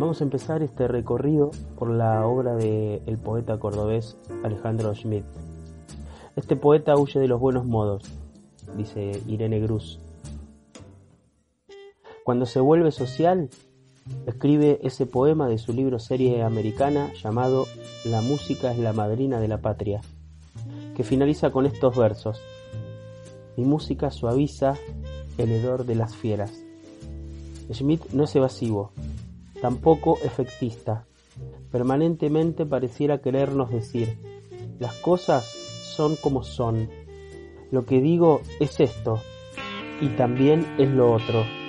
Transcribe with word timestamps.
Vamos 0.00 0.22
a 0.22 0.24
empezar 0.24 0.62
este 0.62 0.88
recorrido 0.88 1.50
por 1.76 1.90
la 1.90 2.26
obra 2.26 2.54
del 2.54 3.02
el 3.04 3.18
poeta 3.18 3.58
cordobés 3.58 4.16
Alejandro 4.42 4.94
Schmidt. 4.94 5.26
Este 6.36 6.56
poeta 6.56 6.96
huye 6.96 7.20
de 7.20 7.28
los 7.28 7.38
buenos 7.38 7.66
modos, 7.66 8.04
dice 8.78 9.20
Irene 9.26 9.60
Gruz. 9.60 9.98
Cuando 12.24 12.46
se 12.46 12.60
vuelve 12.60 12.92
social, 12.92 13.50
escribe 14.24 14.80
ese 14.82 15.04
poema 15.04 15.48
de 15.48 15.58
su 15.58 15.74
libro 15.74 15.98
serie 15.98 16.42
americana 16.44 17.12
llamado 17.22 17.66
La 18.06 18.22
música 18.22 18.72
es 18.72 18.78
la 18.78 18.94
madrina 18.94 19.38
de 19.38 19.48
la 19.48 19.58
patria, 19.58 20.00
que 20.96 21.04
finaliza 21.04 21.50
con 21.50 21.66
estos 21.66 21.94
versos. 21.94 22.40
Mi 23.58 23.66
música 23.66 24.10
suaviza 24.10 24.76
el 25.36 25.52
hedor 25.52 25.84
de 25.84 25.94
las 25.94 26.16
fieras. 26.16 26.64
Schmidt 27.70 28.12
no 28.12 28.24
es 28.24 28.34
evasivo, 28.34 28.92
tampoco 29.60 30.18
efectista. 30.22 31.06
Permanentemente 31.70 32.66
pareciera 32.66 33.20
querernos 33.20 33.70
decir, 33.70 34.18
las 34.78 34.94
cosas 34.94 35.44
son 35.44 36.16
como 36.16 36.42
son. 36.42 36.88
Lo 37.70 37.84
que 37.86 38.00
digo 38.00 38.40
es 38.58 38.80
esto, 38.80 39.20
y 40.00 40.08
también 40.16 40.66
es 40.78 40.90
lo 40.90 41.12
otro. 41.12 41.59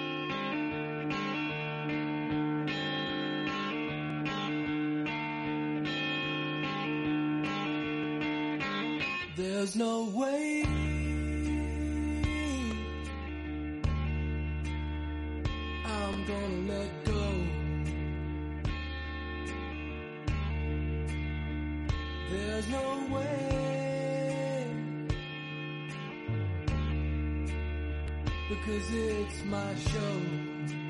There's 22.31 22.67
no 22.69 23.07
way. 23.13 24.67
Because 28.49 28.93
it's 28.93 29.43
my 29.45 29.75
show. 29.75 30.80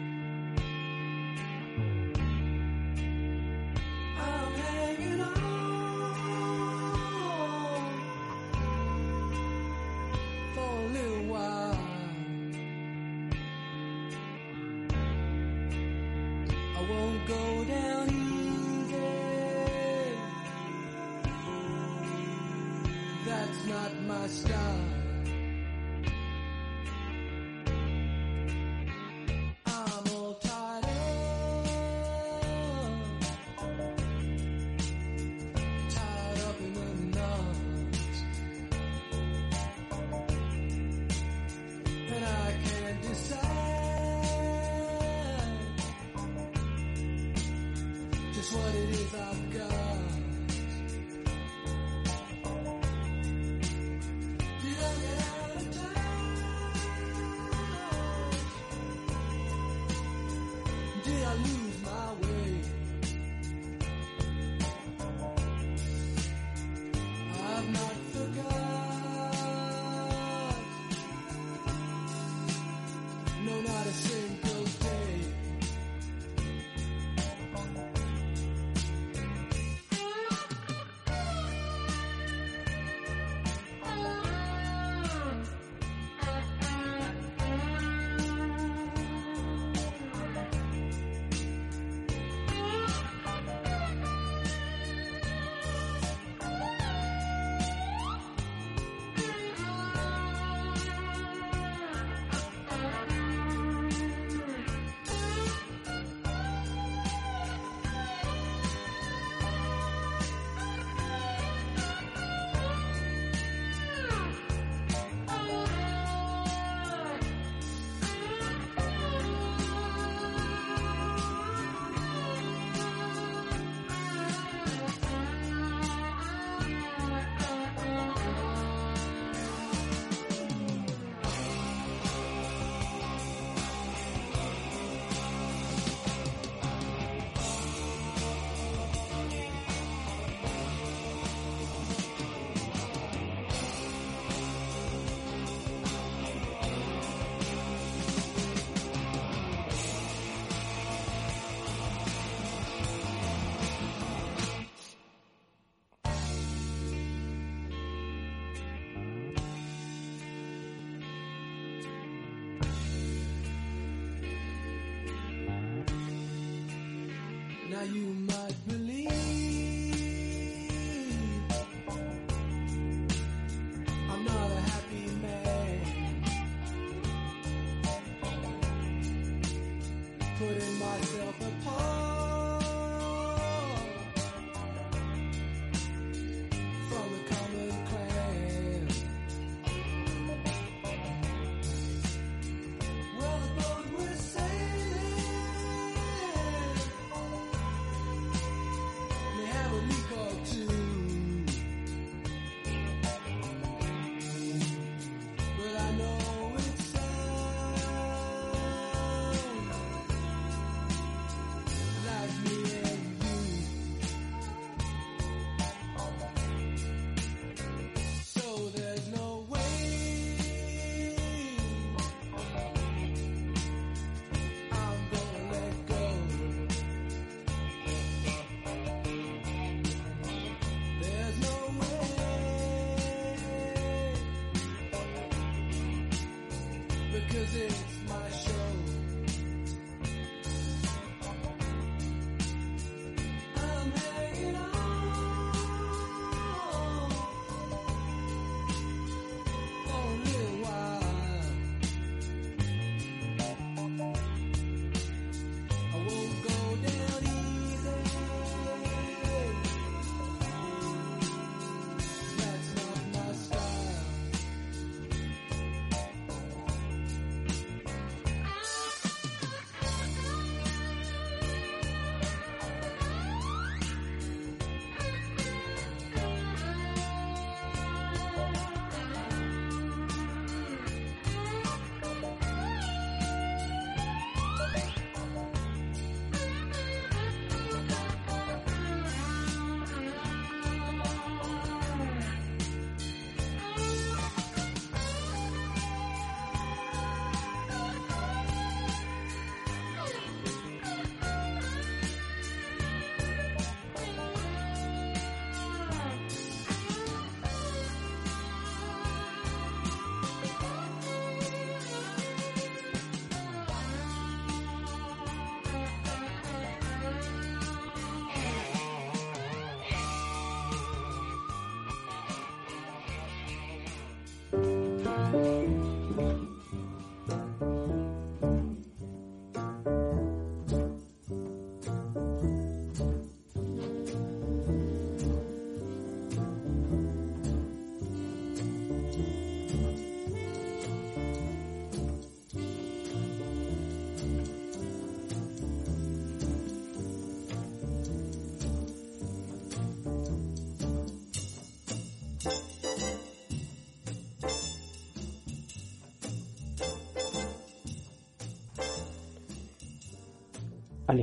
Bye. 325.31 325.90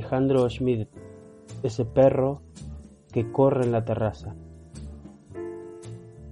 Alejandro 0.09 0.49
Schmidt, 0.49 0.89
ese 1.61 1.85
perro 1.85 2.41
que 3.11 3.31
corre 3.31 3.65
en 3.65 3.71
la 3.71 3.85
terraza. 3.85 4.35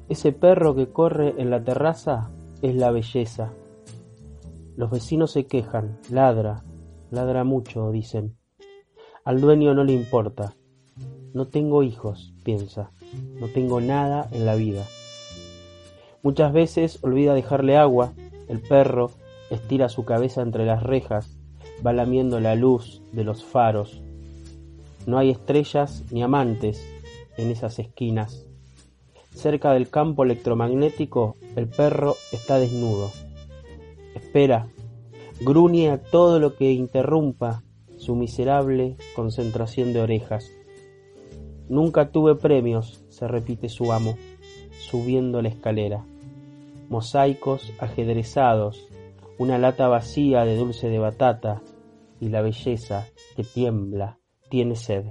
Ese 0.09 0.31
perro 0.31 0.73
que 0.73 0.91
corre 0.91 1.35
en 1.37 1.51
la 1.51 1.63
terraza 1.63 2.31
es 2.63 2.75
la 2.75 2.89
belleza. 2.89 3.53
Los 4.75 4.89
vecinos 4.89 5.29
se 5.29 5.45
quejan, 5.45 5.99
ladra, 6.09 6.63
ladra 7.11 7.43
mucho, 7.43 7.91
dicen. 7.91 8.35
Al 9.23 9.41
dueño 9.41 9.75
no 9.75 9.83
le 9.83 9.93
importa. 9.93 10.55
No 11.35 11.45
tengo 11.45 11.83
hijos, 11.83 12.33
piensa. 12.43 12.89
No 13.39 13.45
tengo 13.49 13.79
nada 13.79 14.27
en 14.31 14.47
la 14.47 14.55
vida. 14.55 14.85
Muchas 16.23 16.51
veces 16.51 16.97
olvida 17.03 17.35
dejarle 17.35 17.77
agua. 17.77 18.13
El 18.47 18.59
perro 18.59 19.11
estira 19.51 19.87
su 19.87 20.03
cabeza 20.03 20.41
entre 20.41 20.65
las 20.65 20.81
rejas, 20.81 21.36
va 21.85 21.93
lamiendo 21.93 22.39
la 22.39 22.55
luz 22.55 23.01
de 23.11 23.23
los 23.23 23.43
faros. 23.43 24.01
No 25.05 25.17
hay 25.17 25.29
estrellas 25.29 26.03
ni 26.11 26.23
amantes 26.23 26.85
en 27.37 27.51
esas 27.51 27.79
esquinas. 27.79 28.45
Cerca 29.33 29.71
del 29.71 29.89
campo 29.89 30.23
electromagnético, 30.23 31.35
el 31.55 31.67
perro 31.67 32.15
está 32.31 32.57
desnudo. 32.57 33.11
Espera, 34.15 34.67
gruñe 35.41 35.91
a 35.91 36.01
todo 36.01 36.39
lo 36.39 36.55
que 36.55 36.71
interrumpa 36.71 37.63
su 37.97 38.15
miserable 38.15 38.97
concentración 39.15 39.93
de 39.93 40.01
orejas. 40.01 40.49
Nunca 41.69 42.11
tuve 42.11 42.35
premios, 42.35 43.03
se 43.09 43.27
repite 43.27 43.69
su 43.69 43.91
amo, 43.91 44.17
subiendo 44.79 45.41
la 45.41 45.49
escalera. 45.49 46.05
Mosaicos 46.89 47.73
ajedrezados, 47.79 48.87
una 49.37 49.57
lata 49.57 49.87
vacía 49.87 50.45
de 50.45 50.55
dulce 50.55 50.89
de 50.89 50.99
batata 50.99 51.61
y 52.19 52.29
la 52.29 52.41
belleza 52.41 53.05
que 53.35 53.43
tiembla, 53.43 54.19
tiene 54.49 54.75
sed. 54.75 55.05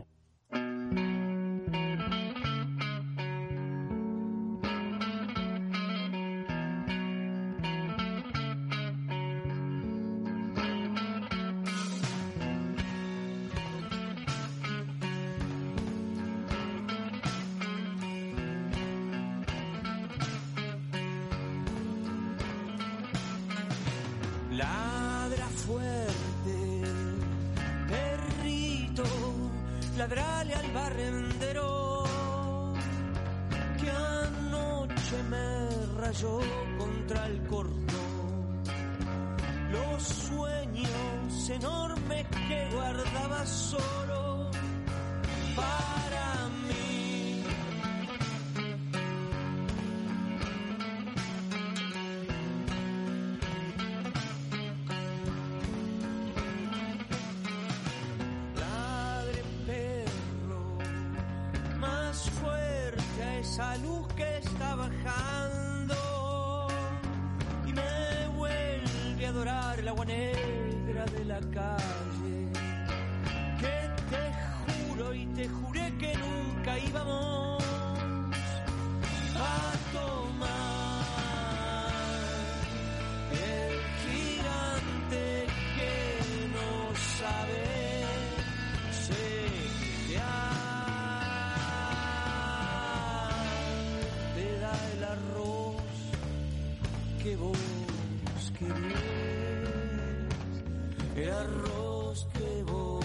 Arroz 101.57 102.27
que 102.35 102.63
vos 102.71 103.05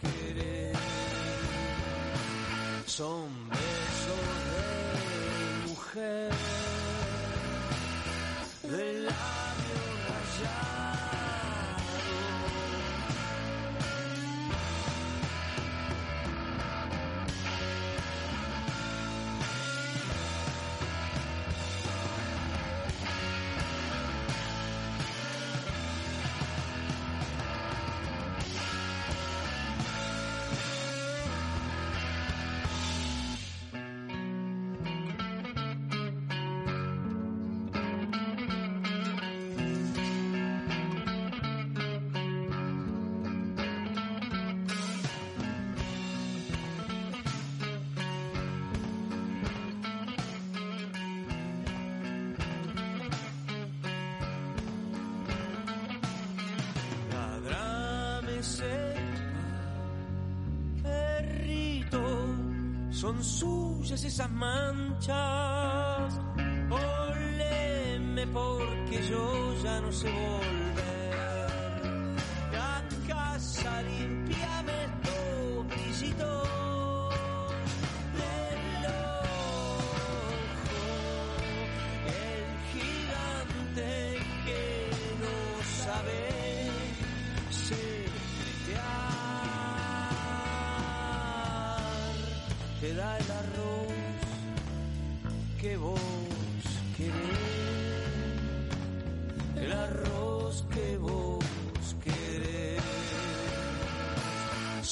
querés. 0.00 0.78
Son 2.86 3.28
besos 3.48 4.30
de 4.50 5.68
mujer 5.68 6.39
suyas 63.22 64.04
esas 64.04 64.30
manchas. 64.30 66.20
Oleme 66.70 68.26
porque 68.28 69.02
yo 69.08 69.54
ya 69.62 69.80
no 69.80 69.92
sé 69.92 70.10
volver 70.10 70.59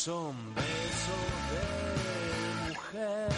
son 0.05 0.33
besos 0.55 1.29
de 1.51 1.63
mujer, 2.69 3.29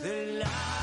de 0.00 0.38
labios 0.38 0.77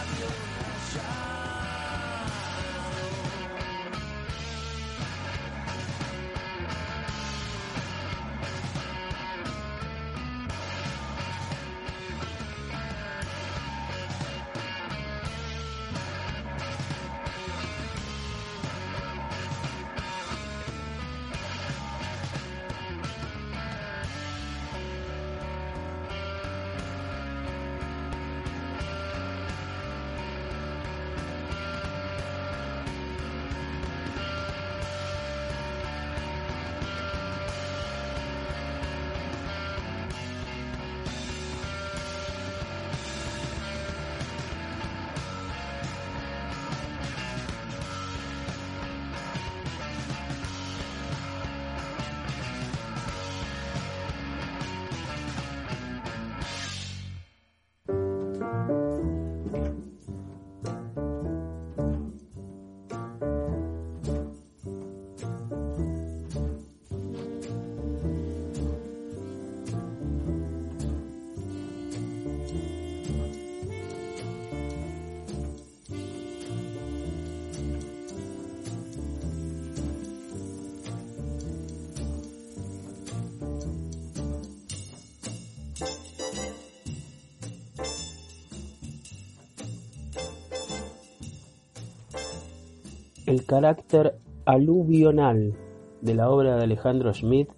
El 93.36 93.46
carácter 93.46 94.18
aluvional 94.46 95.56
de 96.00 96.16
la 96.16 96.30
obra 96.30 96.56
de 96.56 96.64
Alejandro 96.64 97.14
Schmidt 97.14 97.50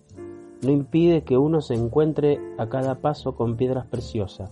no 0.64 0.72
impide 0.72 1.24
que 1.24 1.38
uno 1.38 1.62
se 1.62 1.76
encuentre 1.76 2.40
a 2.58 2.68
cada 2.68 2.96
paso 2.96 3.36
con 3.36 3.58
piedras 3.58 3.86
preciosas, 3.86 4.50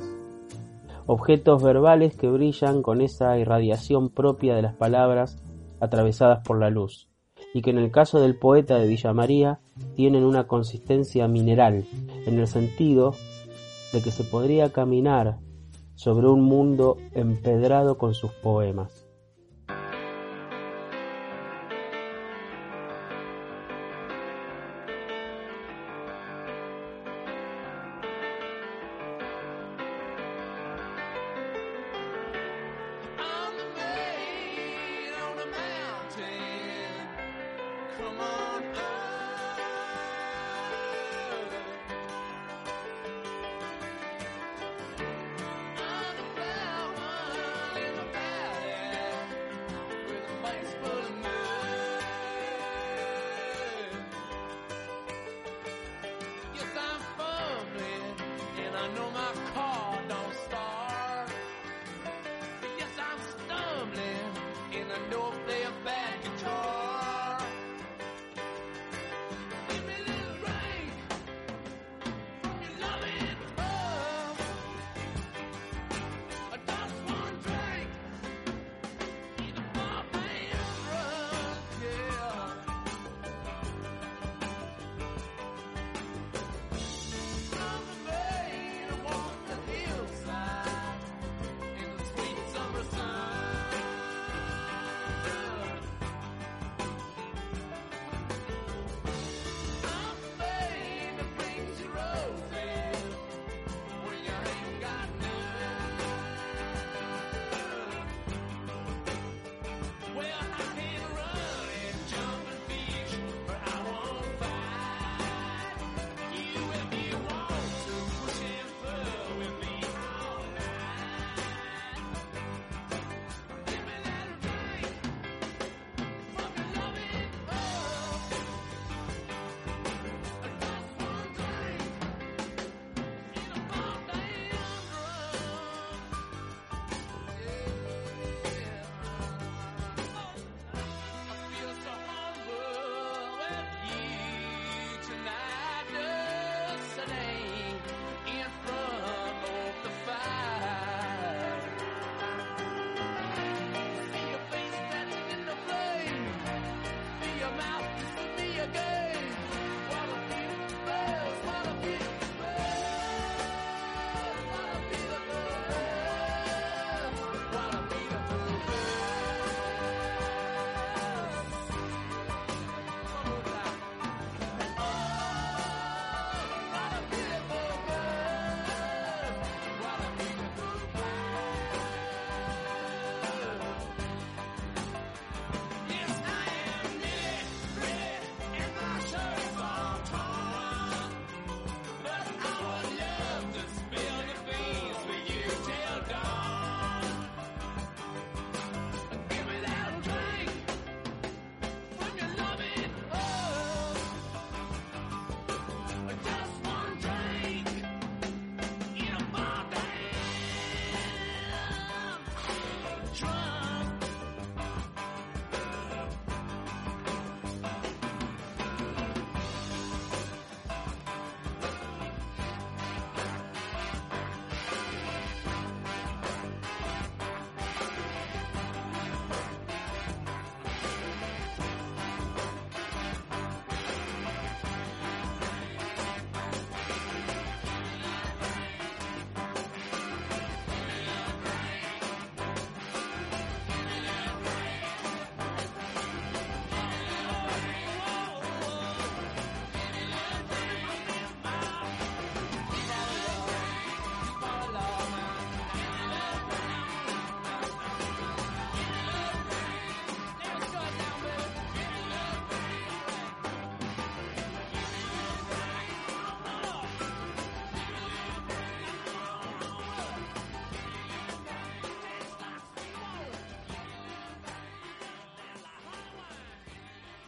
objetos 1.07 1.63
verbales 1.63 2.15
que 2.15 2.29
brillan 2.29 2.83
con 2.83 3.01
esa 3.01 3.39
irradiación 3.39 4.09
propia 4.09 4.53
de 4.53 4.61
las 4.61 4.75
palabras 4.75 5.41
atravesadas 5.79 6.45
por 6.45 6.59
la 6.59 6.69
luz, 6.69 7.09
y 7.55 7.63
que 7.63 7.71
en 7.71 7.79
el 7.79 7.89
caso 7.89 8.19
del 8.19 8.37
poeta 8.37 8.77
de 8.77 8.85
Villa 8.85 9.11
María 9.11 9.57
tienen 9.95 10.25
una 10.25 10.45
consistencia 10.45 11.27
mineral, 11.27 11.85
en 12.27 12.37
el 12.37 12.45
sentido 12.45 13.15
de 13.93 14.03
que 14.03 14.11
se 14.11 14.23
podría 14.25 14.71
caminar 14.71 15.39
sobre 15.95 16.27
un 16.27 16.43
mundo 16.43 16.97
empedrado 17.13 17.97
con 17.97 18.13
sus 18.13 18.31
poemas. 18.31 19.04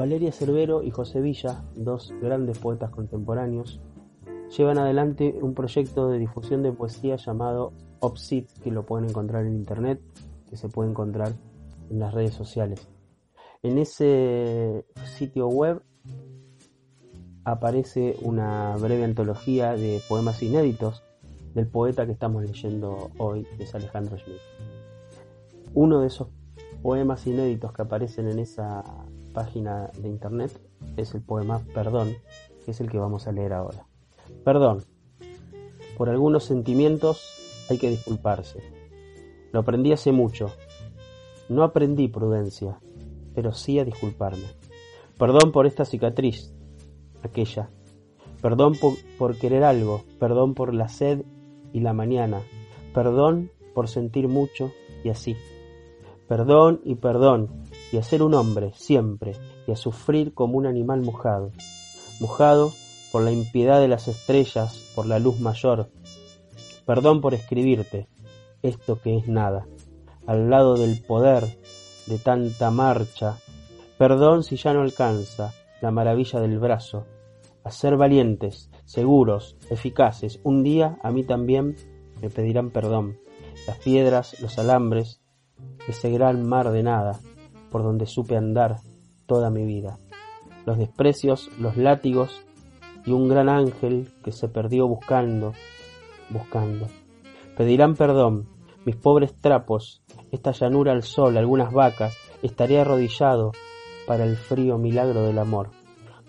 Valeria 0.00 0.32
Cervero 0.32 0.82
y 0.82 0.90
José 0.90 1.20
Villa, 1.20 1.62
dos 1.76 2.14
grandes 2.22 2.58
poetas 2.58 2.88
contemporáneos, 2.88 3.82
llevan 4.56 4.78
adelante 4.78 5.38
un 5.42 5.52
proyecto 5.52 6.08
de 6.08 6.18
difusión 6.18 6.62
de 6.62 6.72
poesía 6.72 7.16
llamado 7.16 7.74
Opsit, 7.98 8.50
que 8.62 8.70
lo 8.70 8.86
pueden 8.86 9.10
encontrar 9.10 9.44
en 9.44 9.52
internet, 9.52 10.00
que 10.48 10.56
se 10.56 10.70
puede 10.70 10.88
encontrar 10.88 11.34
en 11.90 11.98
las 11.98 12.14
redes 12.14 12.32
sociales. 12.32 12.88
En 13.62 13.76
ese 13.76 14.86
sitio 15.04 15.48
web 15.48 15.82
aparece 17.44 18.16
una 18.22 18.78
breve 18.78 19.04
antología 19.04 19.74
de 19.74 20.00
poemas 20.08 20.42
inéditos 20.42 21.02
del 21.52 21.66
poeta 21.66 22.06
que 22.06 22.12
estamos 22.12 22.42
leyendo 22.42 23.10
hoy, 23.18 23.46
que 23.58 23.64
es 23.64 23.74
Alejandro 23.74 24.16
Schmidt. 24.16 24.40
Uno 25.74 26.00
de 26.00 26.06
esos 26.06 26.28
poemas 26.82 27.26
inéditos 27.26 27.74
que 27.74 27.82
aparecen 27.82 28.28
en 28.28 28.38
esa 28.38 28.82
página 29.32 29.90
de 29.98 30.08
internet 30.08 30.60
es 30.96 31.14
el 31.14 31.22
poema 31.22 31.60
Perdón, 31.74 32.16
que 32.64 32.70
es 32.70 32.80
el 32.80 32.90
que 32.90 32.98
vamos 32.98 33.26
a 33.26 33.32
leer 33.32 33.52
ahora. 33.52 33.86
Perdón. 34.44 34.84
Por 35.96 36.08
algunos 36.08 36.44
sentimientos 36.44 37.66
hay 37.68 37.78
que 37.78 37.90
disculparse. 37.90 38.60
Lo 39.52 39.60
aprendí 39.60 39.92
hace 39.92 40.12
mucho. 40.12 40.50
No 41.48 41.62
aprendí 41.62 42.08
prudencia, 42.08 42.80
pero 43.34 43.52
sí 43.52 43.78
a 43.78 43.84
disculparme. 43.84 44.46
Perdón 45.18 45.52
por 45.52 45.66
esta 45.66 45.84
cicatriz, 45.84 46.54
aquella. 47.22 47.70
Perdón 48.40 48.74
por, 48.80 48.94
por 49.18 49.36
querer 49.36 49.64
algo, 49.64 50.02
perdón 50.18 50.54
por 50.54 50.72
la 50.72 50.88
sed 50.88 51.24
y 51.72 51.80
la 51.80 51.92
mañana. 51.92 52.40
Perdón 52.94 53.50
por 53.74 53.88
sentir 53.88 54.28
mucho 54.28 54.72
y 55.04 55.10
así. 55.10 55.36
Perdón 56.28 56.80
y 56.84 56.94
perdón, 56.94 57.50
y 57.92 57.98
a 57.98 58.02
ser 58.02 58.22
un 58.22 58.34
hombre 58.34 58.72
siempre, 58.74 59.36
y 59.66 59.72
a 59.72 59.76
sufrir 59.76 60.34
como 60.34 60.58
un 60.58 60.66
animal 60.66 61.02
mojado. 61.02 61.52
Mojado 62.20 62.72
por 63.10 63.22
la 63.22 63.32
impiedad 63.32 63.80
de 63.80 63.88
las 63.88 64.08
estrellas, 64.08 64.92
por 64.94 65.06
la 65.06 65.18
luz 65.18 65.40
mayor. 65.40 65.90
Perdón 66.86 67.20
por 67.20 67.34
escribirte 67.34 68.08
esto 68.62 69.00
que 69.00 69.16
es 69.16 69.26
nada, 69.26 69.66
al 70.26 70.50
lado 70.50 70.76
del 70.76 71.02
poder 71.02 71.44
de 72.06 72.18
tanta 72.18 72.70
marcha. 72.70 73.38
Perdón 73.98 74.44
si 74.44 74.56
ya 74.56 74.72
no 74.72 74.82
alcanza 74.82 75.52
la 75.80 75.90
maravilla 75.90 76.40
del 76.40 76.58
brazo. 76.58 77.06
A 77.64 77.70
ser 77.70 77.96
valientes, 77.96 78.70
seguros, 78.84 79.56
eficaces. 79.68 80.40
Un 80.44 80.62
día 80.62 80.98
a 81.02 81.10
mí 81.10 81.24
también 81.24 81.76
me 82.20 82.30
pedirán 82.30 82.70
perdón. 82.70 83.18
Las 83.66 83.78
piedras, 83.78 84.40
los 84.40 84.58
alambres, 84.58 85.20
ese 85.86 86.10
gran 86.10 86.46
mar 86.48 86.70
de 86.70 86.82
nada 86.82 87.20
por 87.70 87.82
donde 87.82 88.06
supe 88.06 88.36
andar 88.36 88.76
toda 89.26 89.50
mi 89.50 89.64
vida. 89.64 89.98
Los 90.66 90.78
desprecios, 90.78 91.50
los 91.58 91.76
látigos 91.76 92.44
y 93.06 93.12
un 93.12 93.28
gran 93.28 93.48
ángel 93.48 94.08
que 94.22 94.32
se 94.32 94.48
perdió 94.48 94.86
buscando, 94.88 95.52
buscando. 96.28 96.86
Pedirán 97.56 97.94
perdón, 97.94 98.48
mis 98.84 98.96
pobres 98.96 99.34
trapos, 99.40 100.02
esta 100.30 100.52
llanura 100.52 100.92
al 100.92 101.02
sol, 101.02 101.36
algunas 101.36 101.72
vacas, 101.72 102.16
estaré 102.42 102.80
arrodillado 102.80 103.52
para 104.06 104.24
el 104.24 104.36
frío 104.36 104.78
milagro 104.78 105.22
del 105.22 105.38
amor. 105.38 105.70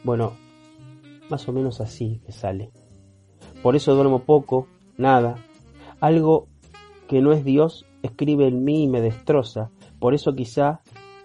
Bueno, 0.03 0.33
más 1.29 1.47
o 1.47 1.53
menos 1.53 1.81
así 1.81 2.21
me 2.25 2.33
sale. 2.33 2.71
Por 3.63 3.75
eso 3.75 3.95
duermo 3.95 4.19
poco, 4.19 4.67
nada. 4.97 5.35
Algo 5.99 6.47
que 7.07 7.21
no 7.21 7.31
es 7.31 7.43
Dios 7.43 7.85
escribe 8.03 8.47
en 8.47 8.63
mí 8.63 8.83
y 8.83 8.87
me 8.87 9.01
destroza. 9.01 9.71
Por 9.99 10.13
eso 10.13 10.33
quizá 10.33 10.80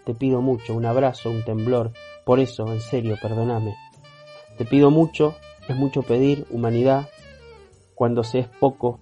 te 0.07 0.15
pido 0.15 0.41
mucho, 0.41 0.73
un 0.77 0.87
abrazo, 0.87 1.31
un 1.31 1.43
temblor. 1.43 1.93
Por 2.25 2.39
eso, 2.39 2.73
en 2.73 2.81
serio, 2.81 3.17
perdóname. 3.21 3.75
Te 4.57 4.65
pido 4.65 4.93
mucho, 4.93 5.35
es 5.69 5.75
mucho 5.75 6.03
pedir, 6.03 6.47
humanidad, 6.51 7.09
cuando 7.97 8.23
se 8.23 8.39
es 8.39 8.47
poco, 8.47 9.01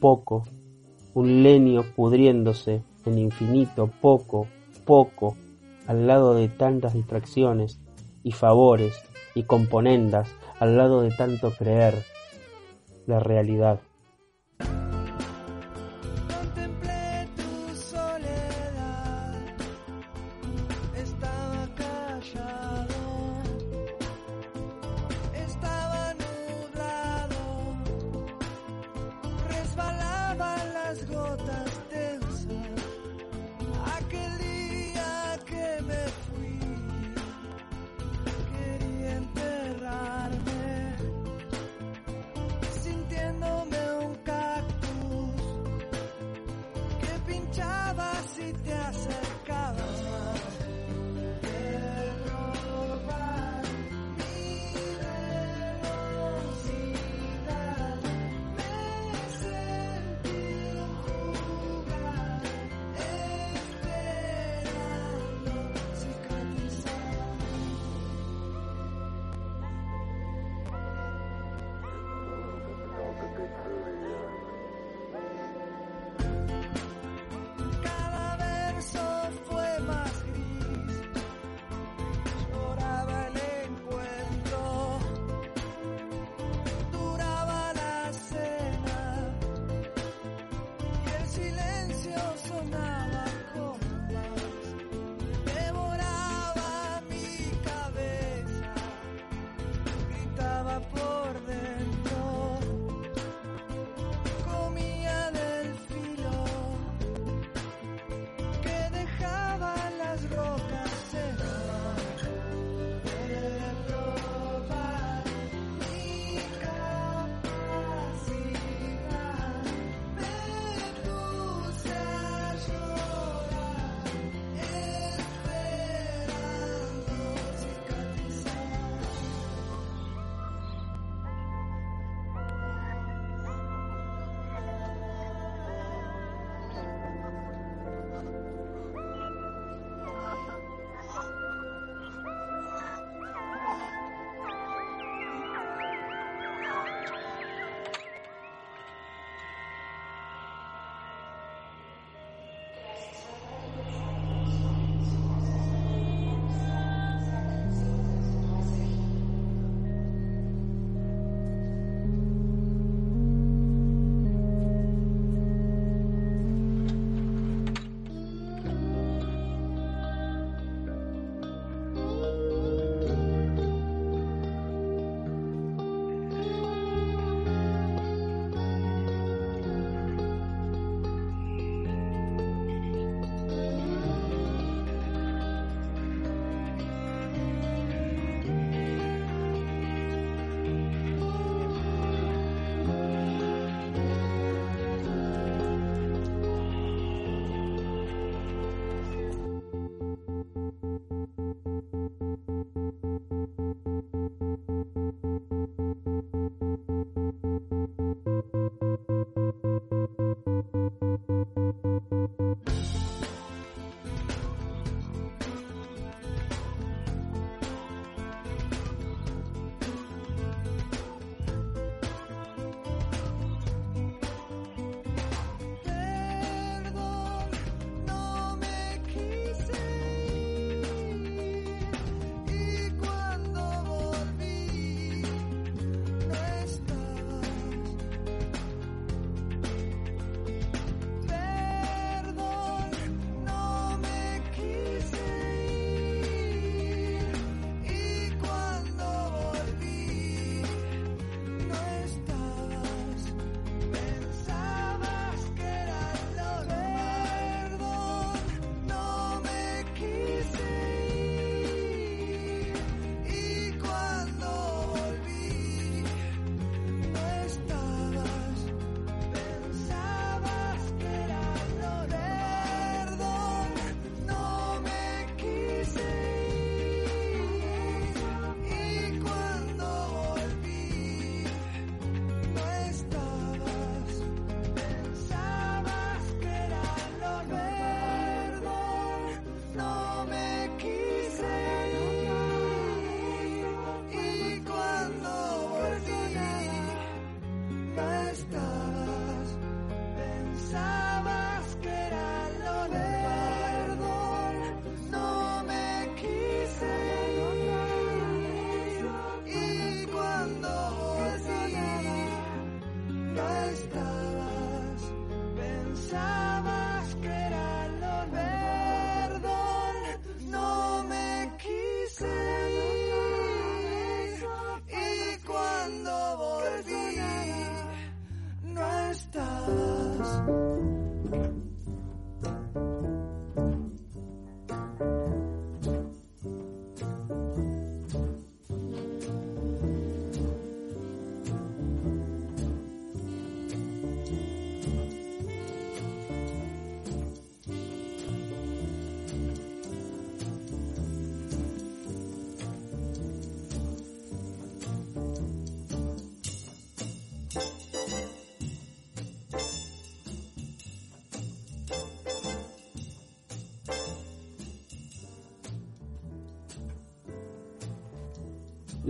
poco, 0.00 0.44
un 1.14 1.42
lenio 1.42 1.94
pudriéndose 1.96 2.84
en 3.06 3.18
infinito, 3.18 3.90
poco, 4.02 4.48
poco, 4.84 5.34
al 5.86 6.06
lado 6.06 6.34
de 6.34 6.48
tantas 6.48 6.92
distracciones 6.92 7.80
y 8.22 8.32
favores 8.32 9.02
y 9.34 9.44
componendas, 9.44 10.28
al 10.60 10.76
lado 10.76 11.00
de 11.00 11.10
tanto 11.10 11.52
creer 11.52 12.04
la 13.06 13.18
realidad. 13.18 13.80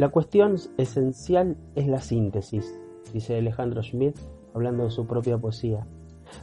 La 0.02 0.08
cuestión 0.08 0.56
esencial 0.78 1.56
es 1.76 1.86
la 1.86 2.00
síntesis, 2.00 2.76
dice 3.12 3.38
Alejandro 3.38 3.84
Schmidt 3.84 4.18
hablando 4.52 4.82
de 4.82 4.90
su 4.90 5.06
propia 5.06 5.38
poesía. 5.38 5.86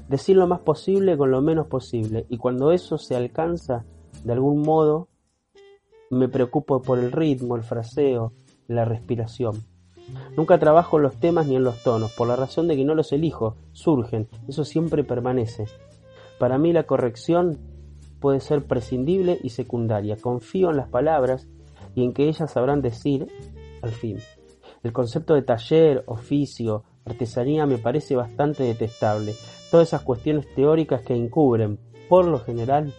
Decir 0.08 0.38
lo 0.38 0.48
más 0.48 0.62
posible 0.62 1.18
con 1.18 1.30
lo 1.30 1.42
menos 1.42 1.68
posible, 1.68 2.26
y 2.30 2.38
cuando 2.38 2.72
eso 2.72 2.98
se 2.98 3.18
alcanza, 3.18 3.84
de 4.24 4.32
algún 4.32 4.62
modo, 4.62 5.10
me 6.10 6.30
preocupo 6.30 6.82
por 6.82 7.00
el 7.00 7.12
ritmo, 7.12 7.58
el 7.58 7.64
fraseo, 7.64 8.32
la 8.70 8.86
respiración. 8.86 9.62
Nunca 10.38 10.58
trabajo 10.58 10.96
en 10.96 11.04
los 11.04 11.18
temas 11.18 11.46
ni 11.46 11.58
en 11.58 11.66
los 11.66 11.84
tonos, 11.84 12.14
por 12.14 12.30
la 12.30 12.38
razón 12.38 12.70
de 12.70 12.78
que 12.78 12.86
no 12.86 12.96
los 12.96 13.12
elijo, 13.12 13.58
surgen, 13.74 14.30
eso 14.48 14.64
siempre 14.64 15.04
permanece. 15.04 15.66
Para 16.40 16.58
mí 16.58 16.72
la 16.72 16.84
corrección 16.84 17.58
puede 18.22 18.40
ser 18.40 18.64
prescindible 18.64 19.38
y 19.44 19.50
secundaria. 19.50 20.16
Confío 20.16 20.70
en 20.70 20.78
las 20.78 20.88
palabras 20.88 21.50
y 22.00 22.06
en 22.06 22.14
que 22.14 22.28
ellas 22.30 22.52
sabrán 22.52 22.82
decir 22.82 23.28
al 23.82 23.92
fin. 23.92 24.20
El 24.84 24.94
concepto 24.94 25.34
de 25.34 25.42
taller, 25.42 26.04
oficio, 26.08 26.86
artesanía 27.06 27.66
me 27.66 27.78
parece 27.78 28.16
bastante 28.16 28.64
detestable. 28.64 29.36
Todas 29.70 29.90
esas 29.90 30.04
cuestiones 30.04 30.48
teóricas 30.56 31.02
que 31.02 31.14
encubren, 31.14 31.78
por 32.08 32.26
lo 32.26 32.40
general, 32.40 32.94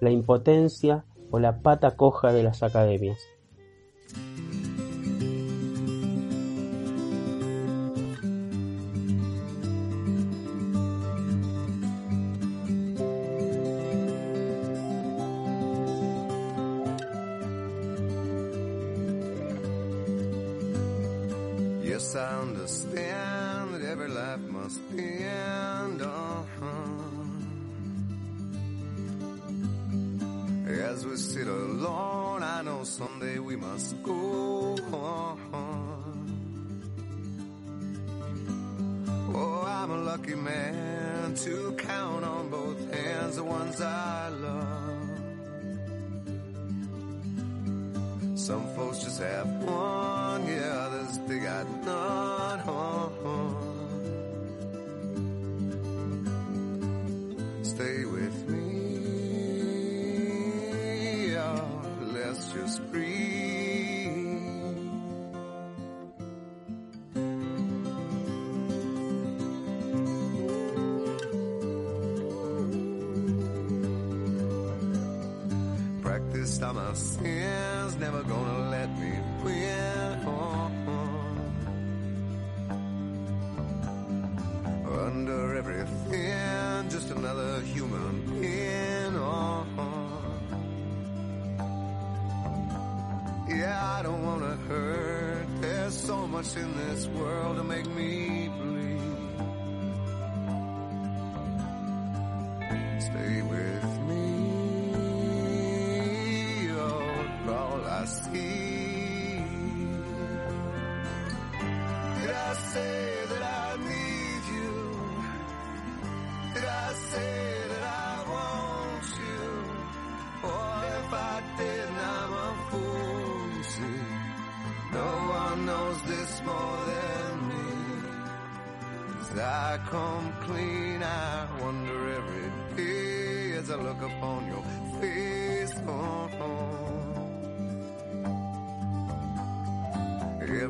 la 0.00 0.10
impotencia 0.10 1.04
o 1.30 1.40
la 1.40 1.60
pata 1.60 1.96
coja 1.96 2.32
de 2.32 2.44
las 2.44 2.62
academias. 2.62 3.18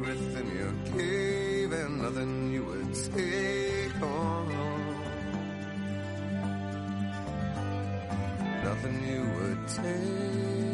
Everything 0.08 0.46
you 0.56 0.70
gave 0.96 1.72
and 1.72 2.00
nothing 2.00 2.52
you 2.52 2.62
would 2.64 2.94
take. 2.94 3.92
Oh, 4.00 4.44
nothing 8.62 9.08
you 9.08 9.22
would 9.34 9.66
take. 9.66 10.65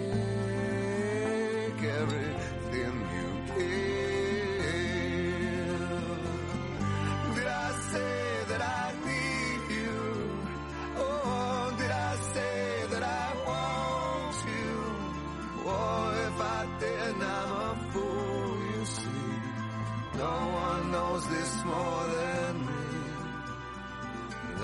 More 21.65 22.07
than 22.07 22.67
me. 22.67 22.73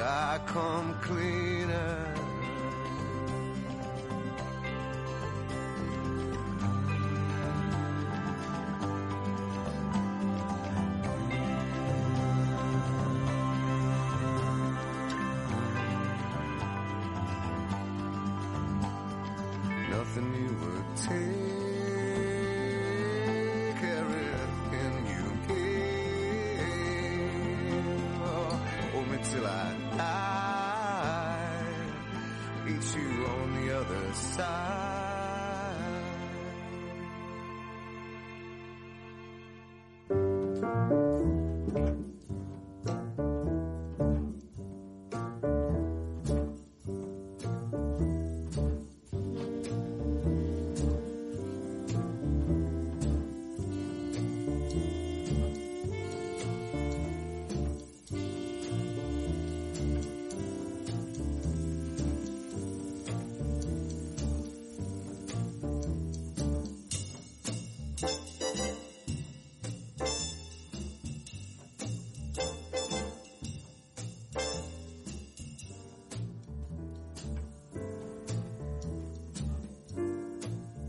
I 0.00 0.40
come 0.46 0.94
cleaner. 1.00 2.17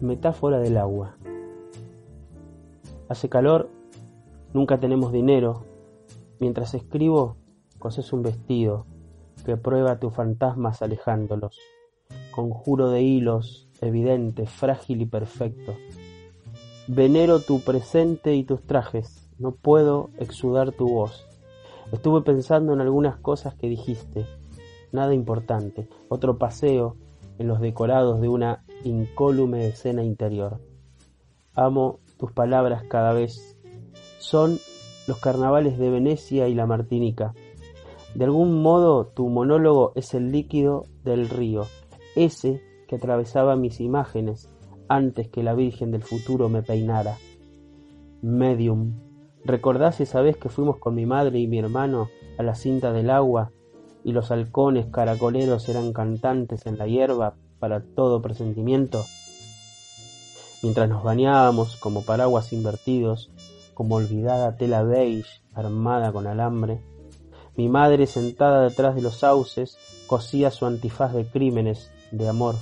Metáfora 0.09 0.57
del 0.57 0.77
agua. 0.77 1.17
Hace 3.09 3.29
calor, 3.29 3.69
nunca 4.55 4.79
tenemos 4.79 5.13
dinero. 5.13 5.65
Mientras 6.39 6.73
escribo, 6.73 7.37
coses 7.77 8.11
un 8.11 8.23
vestido 8.23 8.87
que 9.45 9.55
prueba 9.55 9.99
tus 9.99 10.15
fantasmas 10.15 10.81
alejándolos. 10.81 11.59
Conjuro 12.31 12.89
de 12.89 13.03
hilos, 13.03 13.69
evidente, 13.81 14.47
frágil 14.47 15.03
y 15.03 15.05
perfecto. 15.05 15.75
Venero 16.87 17.39
tu 17.39 17.59
presente 17.59 18.33
y 18.33 18.43
tus 18.43 18.63
trajes, 18.63 19.29
no 19.37 19.51
puedo 19.51 20.09
exudar 20.17 20.71
tu 20.71 20.89
voz. 20.89 21.27
Estuve 21.91 22.23
pensando 22.23 22.73
en 22.73 22.81
algunas 22.81 23.17
cosas 23.17 23.53
que 23.53 23.69
dijiste, 23.69 24.25
nada 24.91 25.13
importante, 25.13 25.87
otro 26.07 26.39
paseo 26.39 26.95
en 27.37 27.47
los 27.47 27.61
decorados 27.61 28.21
de 28.21 28.27
una 28.27 28.63
incólume 28.83 29.67
escena 29.67 30.03
interior. 30.03 30.59
Amo 31.53 31.99
tus 32.17 32.31
palabras 32.31 32.83
cada 32.83 33.13
vez. 33.13 33.57
Son 34.19 34.59
los 35.07 35.19
carnavales 35.19 35.77
de 35.77 35.89
Venecia 35.89 36.47
y 36.47 36.55
la 36.55 36.65
Martinica. 36.65 37.33
De 38.15 38.25
algún 38.25 38.61
modo 38.61 39.07
tu 39.07 39.27
monólogo 39.29 39.91
es 39.95 40.13
el 40.13 40.31
líquido 40.31 40.85
del 41.03 41.29
río, 41.29 41.65
ese 42.15 42.61
que 42.87 42.95
atravesaba 42.95 43.55
mis 43.55 43.79
imágenes 43.79 44.49
antes 44.87 45.29
que 45.29 45.43
la 45.43 45.53
Virgen 45.53 45.91
del 45.91 46.03
futuro 46.03 46.49
me 46.49 46.63
peinara. 46.63 47.17
Medium. 48.21 48.99
¿Recordás 49.45 50.01
esa 50.01 50.21
vez 50.21 50.37
que 50.37 50.49
fuimos 50.49 50.77
con 50.77 50.95
mi 50.95 51.05
madre 51.05 51.39
y 51.39 51.47
mi 51.47 51.59
hermano 51.59 52.09
a 52.37 52.43
la 52.43 52.55
cinta 52.55 52.91
del 52.91 53.09
agua 53.09 53.51
y 54.03 54.11
los 54.11 54.31
halcones 54.31 54.87
caracoleros 54.87 55.69
eran 55.69 55.93
cantantes 55.93 56.65
en 56.65 56.77
la 56.77 56.87
hierba 56.87 57.35
para 57.59 57.81
todo 57.81 58.21
presentimiento? 58.21 59.05
Mientras 60.61 60.89
nos 60.89 61.03
bañábamos 61.03 61.77
como 61.77 62.03
paraguas 62.03 62.51
invertidos, 62.53 63.31
como 63.73 63.95
olvidada 63.95 64.57
tela 64.57 64.83
beige 64.83 65.41
armada 65.53 66.11
con 66.11 66.27
alambre, 66.27 66.81
mi 67.55 67.69
madre 67.69 68.07
sentada 68.07 68.63
detrás 68.63 68.95
de 68.95 69.01
los 69.01 69.19
sauces 69.19 69.77
cosía 70.07 70.51
su 70.51 70.65
antifaz 70.65 71.13
de 71.13 71.25
crímenes, 71.25 71.91
de 72.11 72.27
amor. 72.27 72.55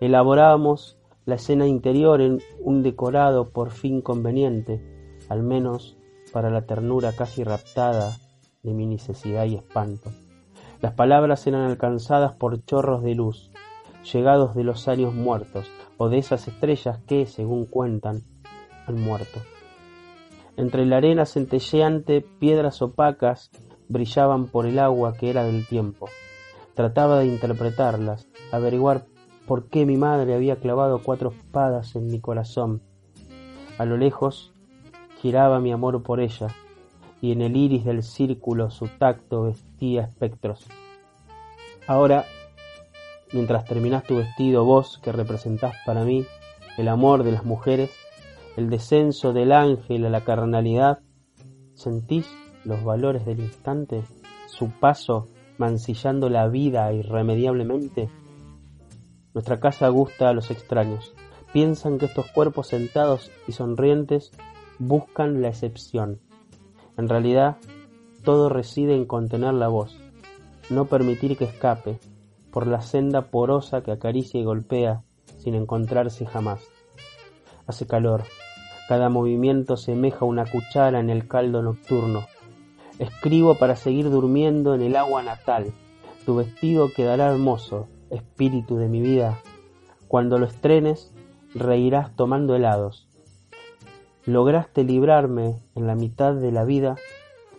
Elaborábamos 0.00 0.96
la 1.26 1.34
escena 1.34 1.66
interior 1.66 2.20
en 2.20 2.40
un 2.60 2.82
decorado 2.82 3.50
por 3.50 3.70
fin 3.70 4.00
conveniente, 4.00 4.80
al 5.28 5.42
menos 5.42 5.96
para 6.32 6.50
la 6.50 6.62
ternura 6.62 7.12
casi 7.12 7.44
raptada 7.44 8.16
de 8.62 8.72
mi 8.72 8.86
necesidad 8.86 9.44
y 9.44 9.56
espanto. 9.56 10.10
Las 10.80 10.92
palabras 10.94 11.46
eran 11.46 11.62
alcanzadas 11.62 12.32
por 12.32 12.64
chorros 12.64 13.02
de 13.02 13.14
luz, 13.14 13.50
llegados 14.04 14.54
de 14.54 14.64
los 14.64 14.88
años 14.88 15.14
muertos, 15.14 15.70
o 15.96 16.08
de 16.08 16.18
esas 16.18 16.48
estrellas 16.48 16.98
que, 17.06 17.26
según 17.26 17.66
cuentan, 17.66 18.22
han 18.86 19.00
muerto. 19.00 19.40
Entre 20.56 20.86
la 20.86 20.96
arena 20.96 21.26
centelleante, 21.26 22.20
piedras 22.20 22.82
opacas 22.82 23.50
brillaban 23.88 24.46
por 24.46 24.66
el 24.66 24.78
agua 24.78 25.14
que 25.14 25.30
era 25.30 25.44
del 25.44 25.66
tiempo. 25.66 26.08
Trataba 26.74 27.18
de 27.20 27.26
interpretarlas, 27.26 28.28
averiguar 28.52 29.06
por 29.46 29.68
qué 29.68 29.86
mi 29.86 29.96
madre 29.96 30.34
había 30.34 30.56
clavado 30.56 31.00
cuatro 31.02 31.30
espadas 31.30 31.96
en 31.96 32.06
mi 32.08 32.20
corazón. 32.20 32.82
A 33.78 33.84
lo 33.84 33.96
lejos 33.96 34.52
giraba 35.20 35.60
mi 35.60 35.72
amor 35.72 36.02
por 36.02 36.20
ella, 36.20 36.48
y 37.20 37.32
en 37.32 37.42
el 37.42 37.56
iris 37.56 37.84
del 37.84 38.02
círculo 38.02 38.70
su 38.70 38.86
tacto 38.86 39.44
vestía 39.44 40.02
espectros. 40.02 40.66
Ahora, 41.86 42.26
mientras 43.32 43.64
terminás 43.64 44.04
tu 44.04 44.16
vestido, 44.16 44.64
vos 44.64 44.98
que 45.02 45.12
representás 45.12 45.74
para 45.84 46.04
mí 46.04 46.26
el 46.76 46.88
amor 46.88 47.24
de 47.24 47.32
las 47.32 47.44
mujeres, 47.44 47.90
el 48.56 48.70
descenso 48.70 49.32
del 49.32 49.52
ángel 49.52 50.04
a 50.06 50.10
la 50.10 50.22
carnalidad, 50.22 51.00
¿sentís 51.74 52.28
los 52.64 52.82
valores 52.84 53.24
del 53.26 53.40
instante? 53.40 54.02
¿Su 54.46 54.70
paso 54.70 55.28
mancillando 55.58 56.28
la 56.28 56.48
vida 56.48 56.92
irremediablemente? 56.92 58.08
Nuestra 59.34 59.60
casa 59.60 59.88
gusta 59.88 60.28
a 60.28 60.32
los 60.32 60.50
extraños. 60.50 61.14
Piensan 61.52 61.98
que 61.98 62.06
estos 62.06 62.30
cuerpos 62.30 62.68
sentados 62.68 63.30
y 63.46 63.52
sonrientes 63.52 64.32
buscan 64.78 65.42
la 65.42 65.48
excepción. 65.48 66.20
En 66.96 67.08
realidad, 67.08 67.56
todo 68.24 68.48
reside 68.48 68.94
en 68.94 69.06
contener 69.06 69.54
la 69.54 69.68
voz, 69.68 69.96
no 70.70 70.86
permitir 70.86 71.36
que 71.36 71.44
escape 71.44 71.98
por 72.50 72.66
la 72.66 72.80
senda 72.80 73.30
porosa 73.30 73.82
que 73.82 73.92
acaricia 73.92 74.40
y 74.40 74.44
golpea 74.44 75.02
sin 75.38 75.54
encontrarse 75.54 76.26
jamás. 76.26 76.60
Hace 77.66 77.86
calor, 77.86 78.24
cada 78.88 79.10
movimiento 79.10 79.76
semeja 79.76 80.24
una 80.24 80.46
cuchara 80.46 81.00
en 81.00 81.10
el 81.10 81.28
caldo 81.28 81.62
nocturno. 81.62 82.24
Escribo 82.98 83.54
para 83.54 83.76
seguir 83.76 84.10
durmiendo 84.10 84.74
en 84.74 84.82
el 84.82 84.96
agua 84.96 85.22
natal. 85.22 85.72
Tu 86.24 86.34
vestido 86.34 86.90
quedará 86.94 87.30
hermoso, 87.30 87.86
espíritu 88.10 88.76
de 88.76 88.88
mi 88.88 89.00
vida. 89.00 89.38
Cuando 90.08 90.38
lo 90.38 90.46
estrenes, 90.46 91.12
reirás 91.54 92.16
tomando 92.16 92.56
helados. 92.56 93.06
Lograste 94.24 94.84
librarme 94.84 95.56
en 95.74 95.86
la 95.86 95.94
mitad 95.94 96.34
de 96.34 96.50
la 96.50 96.64
vida 96.64 96.96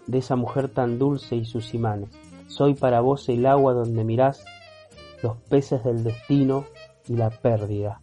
de 0.08 0.18
esa 0.18 0.36
mujer 0.36 0.70
tan 0.70 1.00
dulce 1.00 1.36
y 1.36 1.46
sus 1.46 1.74
imanes. 1.74 2.10
Soy 2.48 2.74
para 2.74 3.02
vos 3.02 3.30
el 3.30 3.46
agua 3.46 3.74
donde 3.74 4.04
mirás 4.04 4.44
los 5.22 5.38
peces 5.50 5.84
del 5.84 6.04
destino 6.04 6.66
y 7.08 7.16
la 7.16 7.30
pérdida. 7.30 8.02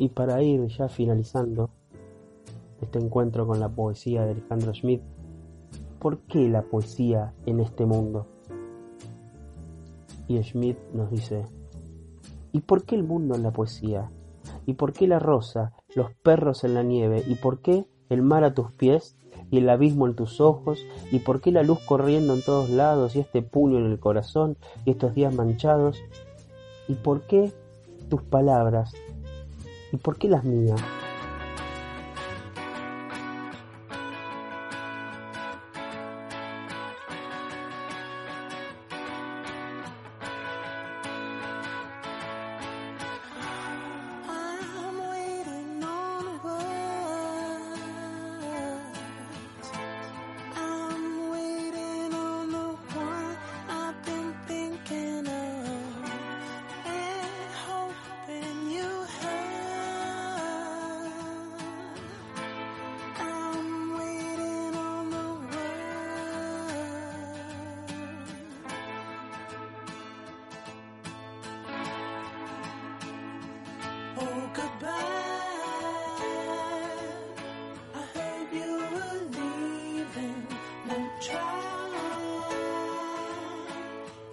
Y 0.00 0.08
para 0.08 0.42
ir 0.42 0.66
ya 0.68 0.88
finalizando 0.88 1.68
este 2.80 2.98
encuentro 2.98 3.46
con 3.46 3.60
la 3.60 3.68
poesía 3.68 4.24
de 4.24 4.30
Alejandro 4.30 4.72
Schmidt, 4.72 5.02
¿por 5.98 6.20
qué 6.20 6.48
la 6.48 6.62
poesía 6.62 7.34
en 7.44 7.60
este 7.60 7.84
mundo? 7.84 8.26
Y 10.26 10.42
Schmidt 10.42 10.78
nos 10.94 11.10
dice, 11.10 11.44
¿y 12.50 12.60
por 12.60 12.84
qué 12.84 12.94
el 12.94 13.02
mundo 13.02 13.34
en 13.34 13.42
la 13.42 13.52
poesía? 13.52 14.10
¿Y 14.64 14.72
por 14.72 14.94
qué 14.94 15.06
la 15.06 15.18
rosa, 15.18 15.74
los 15.94 16.14
perros 16.14 16.64
en 16.64 16.72
la 16.72 16.82
nieve? 16.82 17.22
¿Y 17.28 17.34
por 17.34 17.60
qué 17.60 17.84
el 18.08 18.22
mar 18.22 18.42
a 18.42 18.54
tus 18.54 18.72
pies 18.72 19.18
y 19.50 19.58
el 19.58 19.68
abismo 19.68 20.06
en 20.06 20.16
tus 20.16 20.40
ojos? 20.40 20.82
¿Y 21.12 21.18
por 21.18 21.42
qué 21.42 21.52
la 21.52 21.62
luz 21.62 21.78
corriendo 21.80 22.32
en 22.32 22.40
todos 22.40 22.70
lados 22.70 23.16
y 23.16 23.20
este 23.20 23.42
puño 23.42 23.76
en 23.76 23.84
el 23.84 24.00
corazón 24.00 24.56
y 24.86 24.92
estos 24.92 25.14
días 25.14 25.34
manchados? 25.34 25.98
¿Y 26.88 26.94
por 26.94 27.20
qué 27.26 27.52
tus 28.08 28.22
palabras 28.22 28.94
¿Y 29.92 29.96
por 29.96 30.16
qué 30.16 30.28
las 30.28 30.44
mías? 30.44 30.80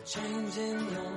changing 0.07 0.79
your 0.89 1.16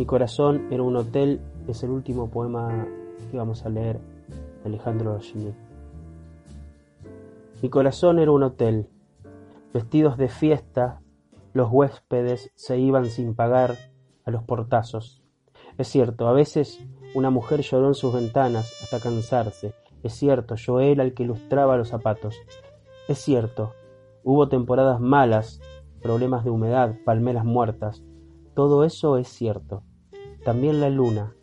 Mi 0.00 0.06
corazón 0.06 0.66
era 0.70 0.82
un 0.82 0.96
hotel 0.96 1.42
es 1.68 1.82
el 1.82 1.90
último 1.90 2.30
poema 2.30 2.88
que 3.30 3.36
vamos 3.36 3.66
a 3.66 3.68
leer 3.68 4.00
de 4.62 4.70
Alejandro. 4.70 5.18
Mi 7.60 7.68
corazón 7.68 8.18
era 8.18 8.30
un 8.30 8.42
hotel. 8.42 8.88
Vestidos 9.74 10.16
de 10.16 10.28
fiesta, 10.28 11.02
los 11.52 11.68
huéspedes 11.70 12.50
se 12.54 12.78
iban 12.78 13.04
sin 13.04 13.34
pagar 13.34 13.76
a 14.24 14.30
los 14.30 14.42
portazos. 14.42 15.22
Es 15.76 15.88
cierto, 15.88 16.28
a 16.28 16.32
veces 16.32 16.82
una 17.14 17.28
mujer 17.28 17.60
lloró 17.60 17.88
en 17.88 17.94
sus 17.94 18.14
ventanas 18.14 18.72
hasta 18.82 19.00
cansarse. 19.00 19.74
Es 20.02 20.14
cierto, 20.14 20.54
yo 20.54 20.80
era 20.80 21.04
el 21.04 21.12
que 21.12 21.26
lustraba 21.26 21.76
los 21.76 21.88
zapatos. 21.88 22.36
Es 23.06 23.18
cierto, 23.18 23.74
hubo 24.24 24.48
temporadas 24.48 24.98
malas, 24.98 25.60
problemas 26.00 26.42
de 26.42 26.48
humedad, 26.48 26.96
palmeras 27.04 27.44
muertas. 27.44 28.02
Todo 28.54 28.84
eso 28.84 29.18
es 29.18 29.28
cierto. 29.28 29.82
También 30.44 30.80
la 30.80 30.88
luna 30.88 31.34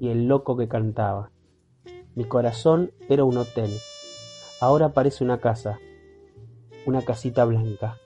y 0.00 0.08
el 0.08 0.26
loco 0.26 0.56
que 0.56 0.68
cantaba. 0.68 1.30
Mi 2.14 2.24
corazón 2.24 2.92
era 3.08 3.24
un 3.24 3.36
hotel. 3.36 3.70
Ahora 4.60 4.90
parece 4.90 5.22
una 5.22 5.38
casa, 5.38 5.78
una 6.86 7.02
casita 7.02 7.44
blanca. 7.44 7.98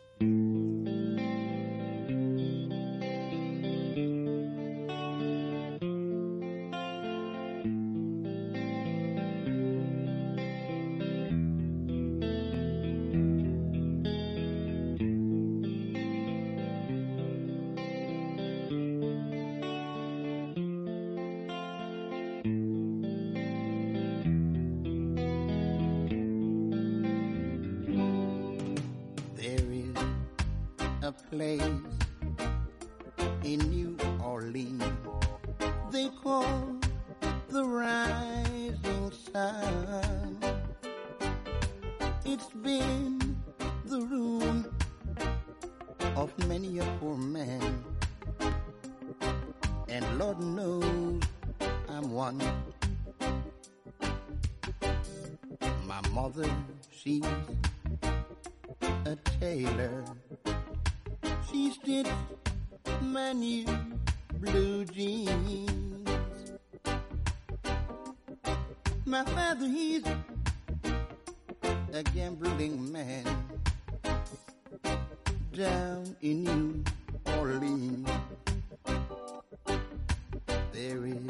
There 80.76 81.06
is 81.06 81.26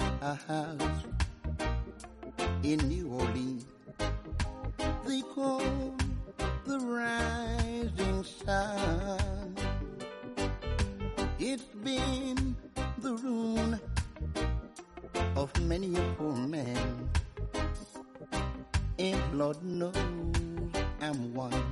a 0.00 0.34
house 0.34 1.04
in 2.64 2.78
New 2.88 3.06
Orleans 3.06 3.64
they 5.06 5.22
call 5.22 5.94
the 6.64 6.80
rising 6.80 8.24
sun. 8.24 9.54
It's 11.38 11.62
been 11.84 12.56
the 12.98 13.14
ruin 13.14 13.78
of 15.36 15.48
many 15.62 15.94
a 15.94 16.02
poor 16.18 16.34
man, 16.34 17.08
and 18.98 19.38
Lord 19.38 19.62
knows 19.62 19.94
I'm 21.00 21.32
one. 21.34 21.62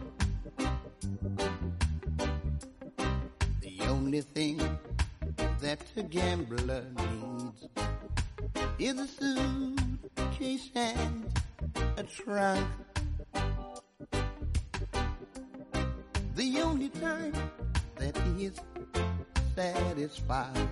The 3.63 3.81
only 3.89 4.21
thing 4.21 4.61
that 5.65 5.81
a 5.97 6.03
gambler 6.03 6.85
needs 6.95 7.69
is 8.79 8.99
a 8.99 9.09
suitcase 9.09 10.69
and 10.75 11.25
a 11.97 12.03
trunk. 12.03 12.67
The 16.37 16.61
only 16.61 16.91
time 16.91 17.33
that 17.97 18.15
he 18.37 18.45
is 18.45 18.61
satisfied 19.57 20.69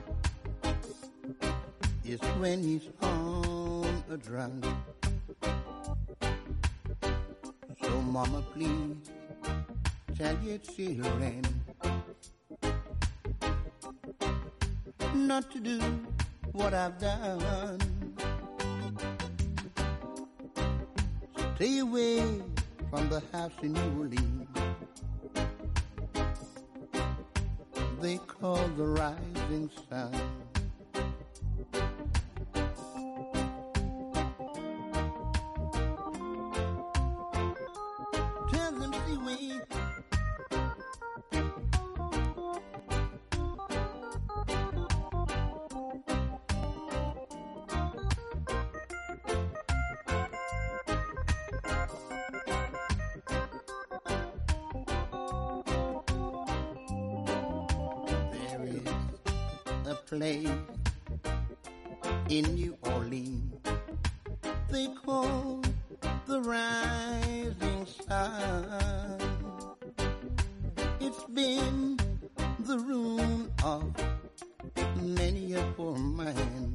is 2.05 2.21
when 2.39 2.63
he's 2.63 2.91
on 3.01 4.05
a 4.11 4.19
drunk. 4.19 4.67
So, 7.83 8.03
Mama, 8.03 8.45
please 8.53 9.11
tell 10.19 10.37
your 10.45 10.59
children 10.59 11.62
not 15.27 15.51
to 15.53 15.61
do 15.61 15.79
what 16.53 16.75
I've 16.75 16.99
done. 16.99 17.79
Stay 21.55 21.79
away 21.79 22.43
from 22.91 23.09
the 23.09 23.23
house 23.33 23.53
in 23.63 23.73
New 23.73 23.99
Orleans. 23.99 24.49
They 28.01 28.19
call 28.19 28.67
the 28.77 28.85
rising 28.85 29.71
sun. 29.89 30.42
In 62.33 62.55
New 62.55 62.75
Orleans 62.85 63.53
they 64.71 64.89
call 65.05 65.61
the 66.25 66.41
rising 66.41 67.87
sun. 68.09 69.19
It's 70.99 71.25
been 71.25 72.01
the 72.61 72.79
ruin 72.79 73.53
of 73.63 73.85
many 75.03 75.53
a 75.53 75.63
poor 75.77 75.99
man, 75.99 76.73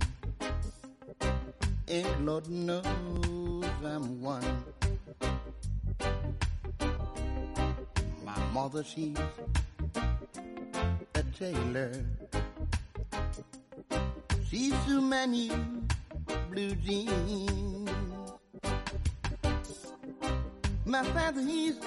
and 1.88 2.26
Lord 2.28 2.48
knows 2.50 3.66
I'm 3.84 4.22
one. 4.22 4.64
My 8.24 8.40
mother, 8.54 8.84
she's 8.84 9.18
a 11.16 11.24
tailor. 11.36 12.06
She's 14.50 14.74
too 14.86 15.02
many 15.02 15.52
blue 16.50 16.74
jeans. 16.76 17.90
My 20.86 21.04
father, 21.04 21.42
he's 21.42 21.78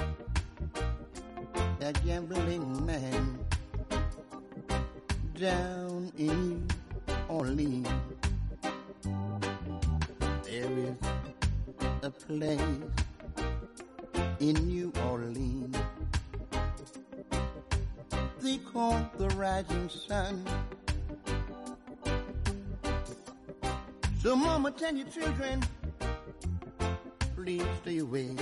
a 1.80 1.92
gambling 2.04 2.84
man 2.84 3.38
down 5.38 6.12
in 6.18 6.68
Orleans. 7.28 7.88
There 10.44 10.70
is 10.70 10.96
a 12.02 12.10
place 12.10 12.60
in 14.38 14.54
New 14.66 14.92
Orleans 15.08 15.76
they 18.50 18.58
call 18.58 19.08
the 19.18 19.28
rising 19.30 19.88
sun. 19.88 20.44
So, 24.22 24.36
Mama, 24.36 24.70
tell 24.70 24.94
your 24.94 25.06
children, 25.06 25.64
please 27.34 27.62
stay 27.80 27.98
away 28.00 28.36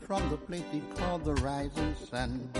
from 0.00 0.28
the 0.30 0.36
place 0.36 0.64
they 0.72 0.80
call 0.96 1.20
the 1.20 1.34
rising 1.34 1.94
sun. 2.10 2.50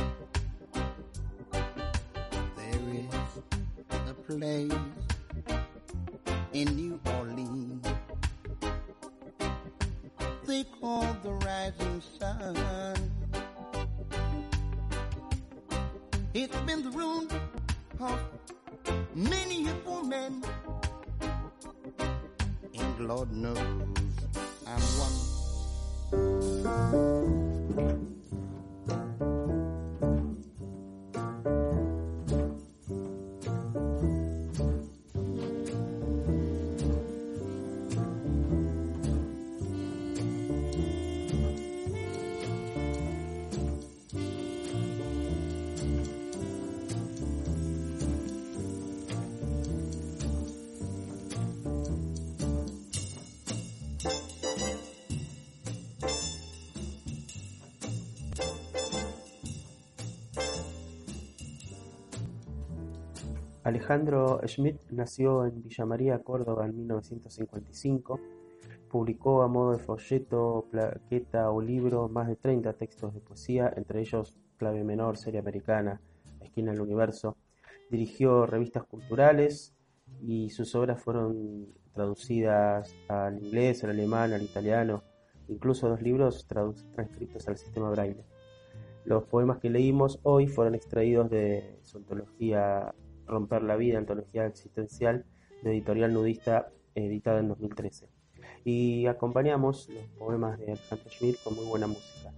There 1.50 2.84
is 2.94 3.14
a 3.90 4.14
place 4.14 4.72
Alejandro 63.72 64.38
Schmidt 64.46 64.82
nació 64.90 65.46
en 65.46 65.62
Villa 65.62 65.86
María, 65.86 66.18
Córdoba, 66.18 66.66
en 66.66 66.76
1955. 66.76 68.20
Publicó 68.90 69.42
a 69.42 69.48
modo 69.48 69.72
de 69.72 69.78
folleto, 69.78 70.66
plaqueta 70.70 71.50
o 71.50 71.62
libro 71.62 72.06
más 72.10 72.28
de 72.28 72.36
30 72.36 72.74
textos 72.74 73.14
de 73.14 73.20
poesía, 73.20 73.72
entre 73.74 74.00
ellos 74.00 74.36
Clave 74.58 74.84
Menor, 74.84 75.16
Serie 75.16 75.40
Americana, 75.40 76.02
Esquina 76.42 76.72
del 76.72 76.82
Universo. 76.82 77.38
Dirigió 77.90 78.44
revistas 78.44 78.84
culturales 78.84 79.74
y 80.20 80.50
sus 80.50 80.74
obras 80.74 81.02
fueron 81.02 81.68
traducidas 81.94 82.94
al 83.08 83.42
inglés, 83.42 83.84
al 83.84 83.90
alemán, 83.90 84.34
al 84.34 84.42
italiano, 84.42 85.02
incluso 85.48 85.88
dos 85.88 86.02
libros 86.02 86.46
transcritos 86.46 87.48
al 87.48 87.56
sistema 87.56 87.88
braille. 87.88 88.26
Los 89.06 89.24
poemas 89.24 89.60
que 89.60 89.70
leímos 89.70 90.20
hoy 90.24 90.46
fueron 90.46 90.74
extraídos 90.74 91.30
de 91.30 91.78
su 91.82 91.96
antología 91.96 92.94
Romper 93.26 93.62
la 93.62 93.76
Vida, 93.76 93.98
antología 93.98 94.46
existencial 94.46 95.24
de 95.62 95.70
editorial 95.70 96.12
nudista 96.12 96.70
editada 96.94 97.40
en 97.40 97.48
2013. 97.48 98.08
Y 98.64 99.06
acompañamos 99.06 99.88
los 99.88 100.04
poemas 100.18 100.58
de 100.58 100.72
Alejandro 100.72 101.10
Schmidt 101.10 101.36
con 101.42 101.54
muy 101.56 101.66
buena 101.66 101.86
música. 101.86 102.32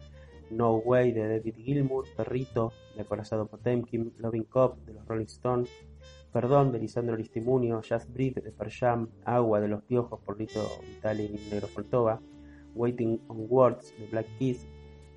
No 0.51 0.77
Way 0.77 1.13
de 1.13 1.29
David 1.29 1.57
Gilmour, 1.57 2.07
Perrito 2.17 2.73
de 2.95 3.03
Acorazado 3.03 3.47
Potemkin, 3.47 4.13
Loving 4.19 4.45
Cup 4.45 4.77
de 4.85 4.95
los 4.95 5.07
Rolling 5.07 5.27
Stones, 5.27 5.71
Perdón 6.33 6.73
de 6.73 6.81
Lisandro 6.81 7.17
Listimunio, 7.17 7.81
Just 7.89 8.13
Breathe 8.13 8.41
de 8.43 8.53
Perjam, 8.53 9.09
Agua 9.25 9.61
de 9.61 9.69
los 9.69 9.83
Piojos 9.85 10.21
por 10.21 10.39
Lito 10.39 10.69
Vitali 10.83 11.25
y 11.25 11.51
Negro 11.51 11.69
Foltova, 11.69 12.21
Waiting 12.75 13.21
on 13.29 13.47
Words 13.49 13.95
de 13.99 14.07
Black 14.09 14.27
Keys 14.39 14.67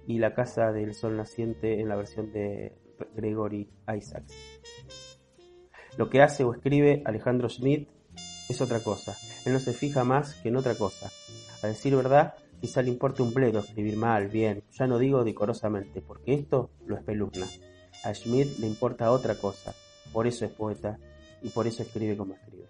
y 0.05 0.19
La 0.19 0.33
Casa 0.33 0.71
del 0.71 0.93
Sol 0.93 1.17
Naciente 1.17 1.81
en 1.81 1.89
la 1.89 1.95
versión 1.95 2.31
de 2.31 2.73
Gregory 3.15 3.69
Isaacs. 3.95 4.33
Lo 5.97 6.09
que 6.09 6.21
hace 6.21 6.43
o 6.43 6.53
escribe 6.53 7.01
Alejandro 7.05 7.49
Schmidt 7.49 7.89
es 8.49 8.61
otra 8.61 8.79
cosa. 8.81 9.17
Él 9.45 9.53
no 9.53 9.59
se 9.59 9.73
fija 9.73 10.03
más 10.03 10.35
que 10.35 10.49
en 10.49 10.55
otra 10.55 10.75
cosa. 10.75 11.09
A 11.63 11.67
decir 11.67 11.95
verdad, 11.95 12.35
quizá 12.61 12.83
le 12.83 12.89
importe 12.89 13.23
un 13.23 13.33
bledo 13.33 13.59
escribir 13.59 13.97
mal, 13.97 14.27
bien, 14.27 14.63
ya 14.71 14.85
no 14.85 14.99
digo 14.99 15.23
decorosamente, 15.23 16.01
porque 16.01 16.35
esto 16.35 16.69
lo 16.85 16.97
espeluzna. 16.97 17.47
A 18.03 18.13
Schmidt 18.13 18.59
le 18.59 18.67
importa 18.67 19.11
otra 19.11 19.35
cosa, 19.35 19.73
por 20.13 20.27
eso 20.27 20.45
es 20.45 20.51
poeta 20.51 20.99
y 21.41 21.49
por 21.49 21.65
eso 21.65 21.81
escribe 21.81 22.15
como 22.15 22.35
escribe. 22.35 22.66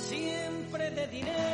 Siempre 0.00 0.90
de 0.90 1.06
dinero 1.08 1.47